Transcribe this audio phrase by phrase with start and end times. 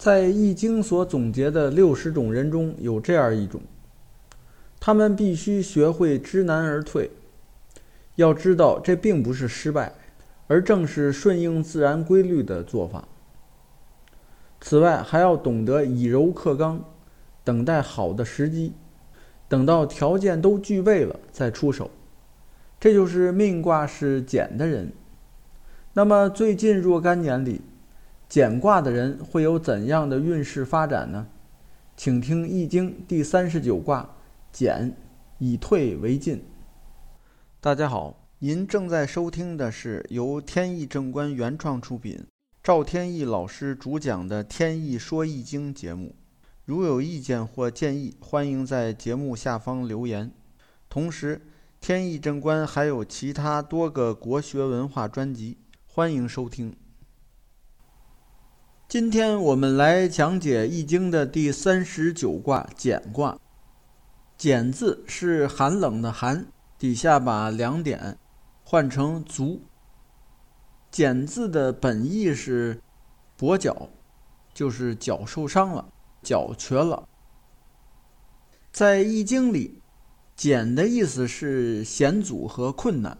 [0.00, 3.60] 在《易经》所总结的六十种人中有这样一种，
[4.80, 7.10] 他们必须学会知难而退。
[8.14, 9.92] 要知道，这并不是失败，
[10.46, 13.06] 而正是顺应自然规律的做法。
[14.58, 16.82] 此外，还要懂得以柔克刚，
[17.44, 18.72] 等待好的时机，
[19.48, 21.90] 等到条件都具备了再出手。
[22.80, 24.94] 这就是命卦是简的人。
[25.92, 27.60] 那么，最近若干年里。
[28.30, 31.26] 简卦的人会有怎样的运势发展呢？
[31.96, 34.08] 请听《易经》第三十九卦
[34.52, 34.94] 简，
[35.38, 36.40] 以退为进。
[37.60, 42.24] 大家好，您正在收听的是由天意正观原创出品，
[42.62, 46.14] 赵天意老师主讲的《天意说易经》节目。
[46.64, 50.30] 如有意见或建议，欢迎在节目下方留言。
[50.88, 51.42] 同时，
[51.80, 56.72] 天意正观还有其他多个国学文化专辑，欢迎收听。
[58.90, 63.38] 今天我们来讲解《易经》的第三十九卦简卦。
[64.36, 68.18] 简字是寒冷的寒，底下把两点
[68.64, 69.62] 换成足。
[70.90, 72.80] 简字的本意是
[73.38, 73.90] 跛脚，
[74.52, 75.86] 就是脚受伤了，
[76.20, 77.08] 脚瘸了。
[78.72, 79.80] 在《易经》里，
[80.34, 83.16] 简的意思是险阻和困难。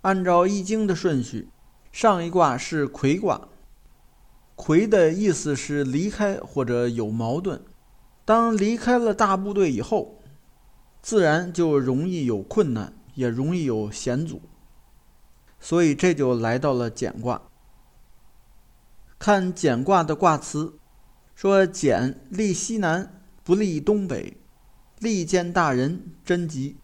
[0.00, 1.48] 按照《易经》的顺序，
[1.92, 3.46] 上一卦是魁卦。
[4.58, 7.62] 魁的意思是离开或者有矛盾。
[8.24, 10.20] 当离开了大部队以后，
[11.00, 14.42] 自然就容易有困难，也容易有险阻。
[15.60, 17.40] 所以这就来到了简卦。
[19.16, 20.74] 看简卦的卦辞，
[21.36, 24.36] 说简利西南，不利东北，
[24.98, 26.76] 利见大人，贞吉。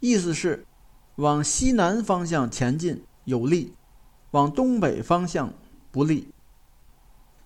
[0.00, 0.66] 意思是
[1.16, 3.74] 往西南方向前进有利，
[4.30, 5.52] 往东北方向。
[5.96, 6.28] 不利。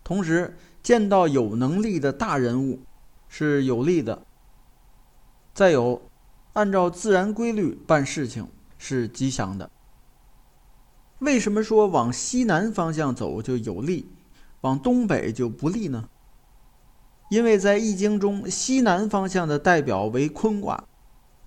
[0.03, 2.81] 同时见到有能力的大人物
[3.29, 4.27] 是有利的。
[5.55, 6.03] 再有，
[6.55, 9.71] 按照自然规律办事情是吉祥的。
[11.21, 14.10] 为什么说往西南方向走就有利，
[14.62, 16.09] 往东北就不利呢？
[17.31, 20.89] 因为在易经中，西南方向的代表为坤卦，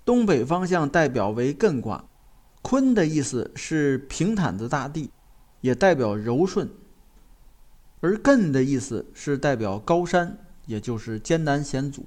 [0.05, 2.05] 东北方向代表为艮卦。
[2.61, 5.11] 坤的意思是平坦的大地，
[5.59, 6.71] 也代表柔顺。
[8.03, 12.05] 而艮的意思是代表高山，也就是艰难险阻。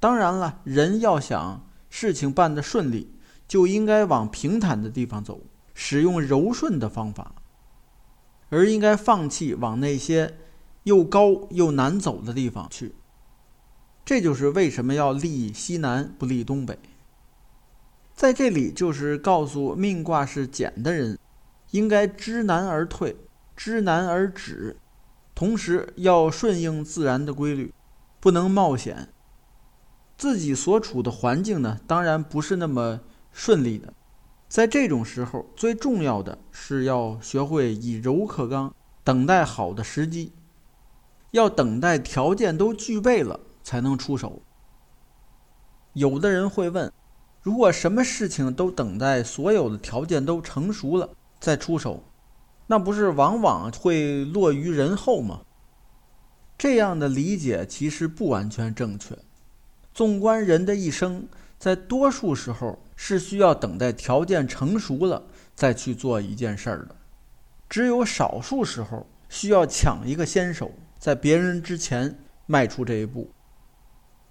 [0.00, 3.14] 当然了，人要想事情办得顺利，
[3.46, 5.42] 就应该往平坦的地方走，
[5.74, 7.36] 使用柔顺的方法，
[8.48, 10.36] 而应该放弃往那些
[10.82, 12.96] 又高又难走的地方去。
[14.04, 16.76] 这就是为什么要立西南不立东北。
[18.12, 21.16] 在这里，就是告诉命卦是简的人，
[21.70, 23.14] 应该知难而退。
[23.58, 24.76] 知难而止，
[25.34, 27.74] 同时要顺应自然的规律，
[28.20, 29.08] 不能冒险。
[30.16, 33.00] 自己所处的环境呢，当然不是那么
[33.32, 33.92] 顺利的。
[34.48, 40.32] 在这种时候，最重要的是要学会以柔克刚，等待好的时机。
[41.32, 44.40] 要等待条件都具备了才能出手。
[45.94, 46.92] 有的人会问：
[47.42, 51.10] 如果什么事情都等待所有的条件都成熟了
[51.40, 52.04] 再出手？
[52.70, 55.40] 那不是往往会落于人后吗？
[56.58, 59.16] 这样的理解其实不完全正确。
[59.94, 61.26] 纵观人的一生，
[61.58, 65.22] 在多数时候是需要等待条件成熟了
[65.54, 66.94] 再去做一件事儿的，
[67.70, 73.30] 只有少数时候需要抢一个先手，在别人之前迈出这一步。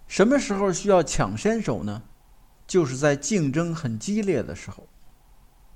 [0.08, 2.04] 什么时候需要抢先手呢？
[2.68, 4.88] 就是在竞争很激烈的时候，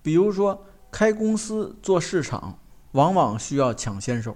[0.03, 0.63] 比如说。
[0.91, 2.59] 开公司做市场，
[2.91, 4.33] 往往需要抢先手；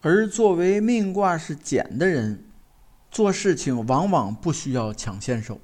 [0.00, 2.44] 而作为命卦是简的人，
[3.08, 5.60] 做事情往往不需要抢先手，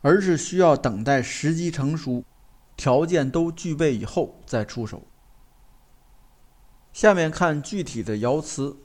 [0.00, 2.24] 而是需要等待时机成熟、
[2.76, 5.04] 条件都具备以后再出手。
[6.92, 8.76] 下面看具体的爻辞。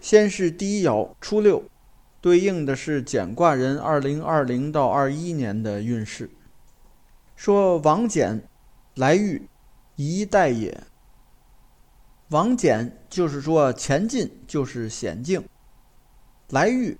[0.00, 1.64] 先是第一爻初六，
[2.20, 6.30] 对应的是简卦人二零二零到二一年的运势，
[7.34, 8.48] 说王简。
[8.94, 9.48] 来遇，
[9.96, 10.82] 宜待也。
[12.28, 15.44] 往简就是说前进就是险境，
[16.48, 16.98] 来遇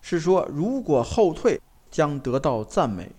[0.00, 1.60] 是说如果后退
[1.90, 3.10] 将得到赞美。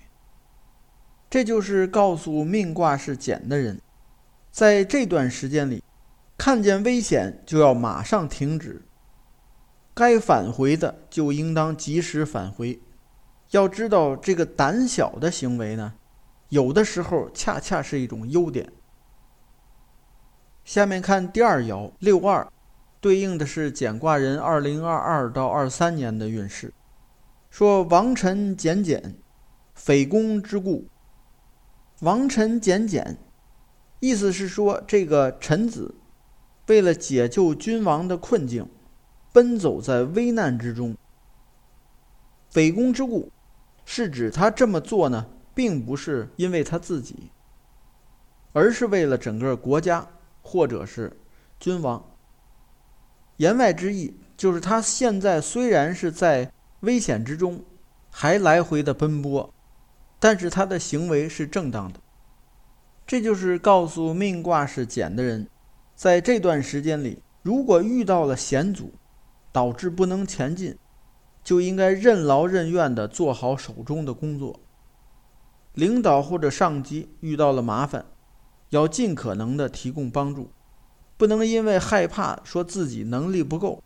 [1.30, 3.82] 这就是告诉命卦是简的人，
[4.52, 5.84] 在这段时间里，
[6.38, 8.84] 看见危险就要马上停止，
[9.94, 12.80] 该返回的就应当及时返回。
[13.52, 15.94] 要知道这个胆小的行为呢。
[16.50, 18.72] 有的时候恰恰是一种优点。
[20.64, 22.52] 下面看第二爻六二，
[23.00, 26.74] 对应的是简卦人二零二二到二三年的运势。
[27.50, 29.16] 说王臣简简，
[29.74, 30.88] 匪公之故。
[32.02, 33.18] 王臣简简，
[34.00, 35.96] 意思是说这个臣子
[36.68, 38.68] 为了解救君王的困境，
[39.32, 40.98] 奔走在危难之中。
[42.50, 43.32] 匪公之故，
[43.86, 47.32] 是指他这么做呢，并不是因为他自己，
[48.54, 50.08] 而是为了整个国家。
[50.48, 51.12] 或者是
[51.60, 52.06] 君王，
[53.38, 57.66] 言外之意就是他现在虽然是在危险之中，
[58.12, 59.52] 还来回的奔波，
[60.20, 62.00] 但是他的行为是正当的。
[63.08, 65.48] 这就是告诉命卦是简的人，
[65.96, 68.94] 在这段时间里，如果遇到了险阻，
[69.52, 70.78] 导致不能前进，
[71.44, 74.60] 就应该任劳任怨的做好手中的工作。
[75.76, 78.06] 领导或者上级遇到了麻烦。
[78.70, 80.50] 要尽可能的提供帮助，
[81.18, 83.82] 不能因为害怕说自己能力不够，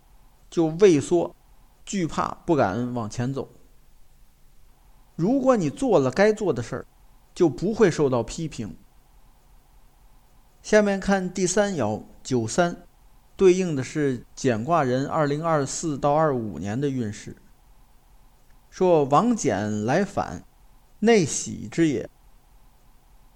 [0.49, 1.35] 就畏缩、
[1.85, 3.49] 惧怕、不敢往前走。
[5.15, 6.85] 如果你做了该做的事儿，
[7.35, 8.75] 就不会受到批评。
[10.63, 12.83] 下面看第三爻九三，
[13.35, 17.35] 对应的是简卦人二零二四到二五年的运势。
[18.69, 20.43] 说王简来反，
[20.99, 22.09] 内喜之也。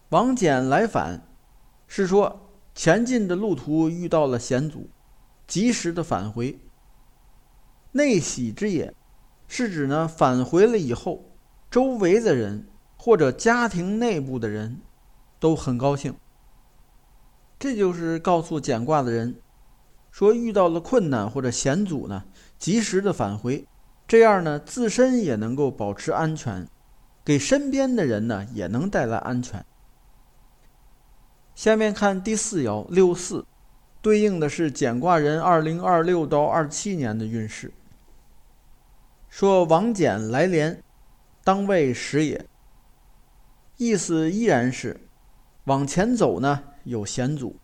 [0.10, 1.28] 王简来返。
[1.96, 4.90] 是说前进的路途遇到了险阻，
[5.46, 6.58] 及时的返回。
[7.92, 8.92] 内喜之也，
[9.48, 11.36] 是指呢返回了以后，
[11.70, 12.68] 周围的人
[12.98, 14.82] 或者家庭内部的人
[15.40, 16.16] 都很高兴。
[17.60, 19.36] 这就是告诉简卦的人，
[20.10, 22.24] 说遇到了困难或者险阻呢，
[22.58, 23.68] 及时的返回，
[24.08, 26.68] 这样呢自身也能够保持安全，
[27.26, 29.66] 给身边的人呢也能带来安全。
[31.56, 33.46] 下面看第四爻六四，
[34.02, 37.72] 对应的是简卦人二零二六到二七年的运势。
[39.30, 40.84] 说王简来连，
[41.44, 42.46] 当为时也。
[43.78, 45.00] 意思依然是
[45.66, 47.56] 往前走呢有险阻，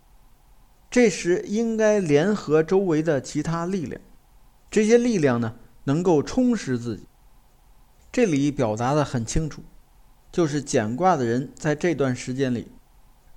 [0.90, 4.00] 这时应该联合周围的其他力量，
[4.72, 7.08] 这些力量呢能够充实自己。
[8.12, 9.62] 这里表达的很清楚，
[10.32, 12.72] 就是简卦的人在这段时间里。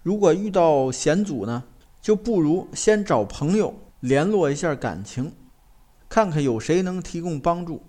[0.03, 1.65] 如果遇到险阻呢，
[2.01, 5.35] 就不如先找朋友联络一下感情，
[6.09, 7.83] 看看有谁能提供帮助，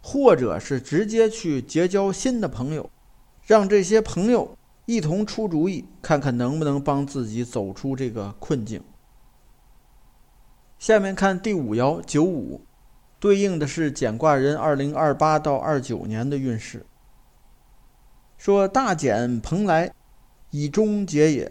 [0.00, 2.88] 或者是直接去结交新的朋友，
[3.44, 8.80] 让这些朋友一同出主意，看看能不能帮自己走出这个困境。
[10.78, 12.62] 下面看第五爻九五，
[13.22, 16.84] 对应的是简卦人二零二八到二九年的运势。
[18.36, 19.94] 说大简蓬莱。
[20.54, 21.50] 以终结也。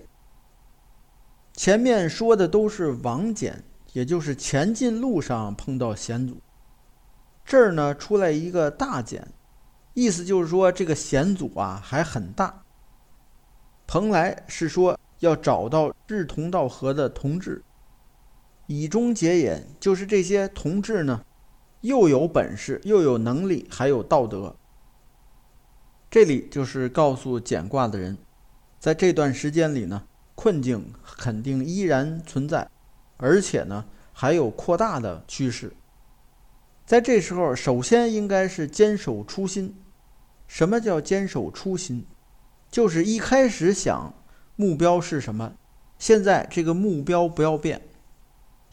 [1.53, 3.63] 前面说的都是往简，
[3.94, 6.38] 也就是前进路上碰到险阻。
[7.44, 9.27] 这儿呢出来一个大简，
[9.95, 12.62] 意思就是说这个险阻啊还很大。
[13.88, 17.63] 蓬莱是说要找到志同道合的同志。
[18.68, 21.25] 以终结也，就是这些同志呢，
[21.81, 24.56] 又有本事，又有能力，还有道德。
[26.10, 28.18] 这里就是告诉简卦的人。
[28.80, 30.04] 在这段时间里呢，
[30.36, 32.69] 困境肯定依然存在，
[33.18, 35.73] 而且呢还有扩大的趋势。
[36.85, 39.76] 在这时候，首先应该是坚守初心。
[40.47, 42.06] 什么叫坚守初心？
[42.69, 44.14] 就是一开始想
[44.56, 45.54] 目标是什么，
[45.97, 47.81] 现在这个目标不要变，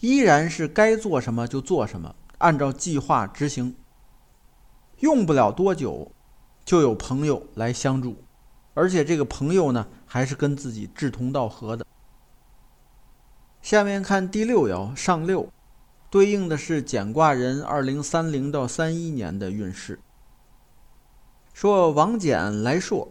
[0.00, 3.76] 依然是该做什么就做什么，按照计划执行。
[4.98, 6.10] 用不了多久，
[6.64, 8.24] 就有朋友来相助。
[8.74, 11.84] 而且这个朋友呢，还是跟自己志同道合的。
[13.60, 15.52] 下面看第六爻上六，
[16.10, 20.00] 对应的是简卦人二零三零到三一年的运势。
[21.52, 23.10] 说王简来硕，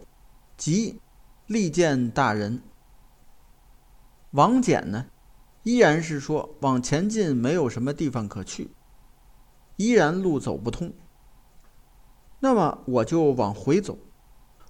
[0.56, 1.00] 即
[1.46, 2.62] 利见大人。
[4.30, 5.06] 王简呢，
[5.64, 8.70] 依然是说往前进，没有什么地方可去，
[9.78, 10.92] 依然路走不通。
[12.40, 13.98] 那么我就往回走。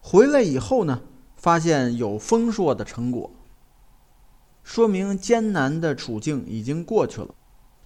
[0.01, 1.03] 回来以后呢，
[1.37, 3.31] 发现有丰硕的成果，
[4.63, 7.35] 说明艰难的处境已经过去了。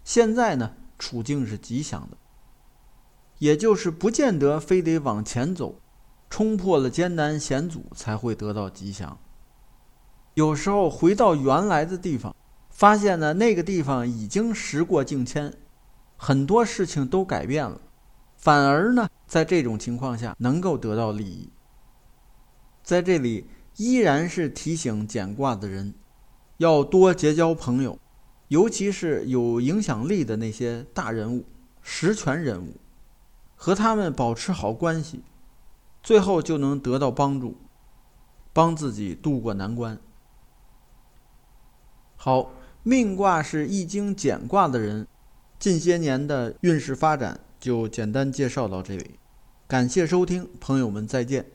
[0.04, 2.16] 现在呢，处境是吉祥的，
[3.38, 5.76] 也就是不见得非得往前走，
[6.28, 9.18] 冲破了艰难险阻才会得到吉祥。
[10.34, 12.34] 有时候回到原来的地方，
[12.70, 15.52] 发现呢那个地方已经时过境迁，
[16.24, 17.80] 很多事情都改变了，
[18.36, 21.50] 反而呢在这种情况下能够得到利益。
[22.84, 25.92] 在这里依然是提醒简卦的人，
[26.58, 27.98] 要多结交朋友，
[28.46, 31.44] 尤其是有影响力的那些大人物、
[31.82, 32.76] 实权人物，
[33.56, 35.24] 和他们保持好关系，
[36.04, 37.56] 最后就能得到帮助，
[38.52, 39.98] 帮自己渡过难关。
[42.14, 42.52] 好，
[42.84, 45.08] 命卦是易经简卦的人，
[45.62, 49.12] 近些年的运势发展就简单介绍到这里，
[49.68, 51.46] 感谢收听，朋友们再见。